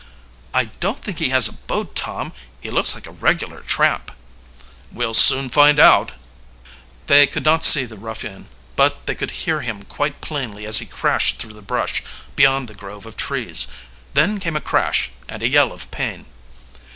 [0.51, 2.33] "I don't think he has a boat, Tom.
[2.59, 4.11] He looks like a regular tramp."
[4.91, 6.13] "We'll soon find out."
[7.05, 10.87] They could not see the ruffian, but they could hear him quite plainly as he
[10.87, 12.01] crashed through the brush
[12.35, 13.67] beyond the grove of trees.
[14.15, 16.25] Then came a crash and a yell of pain.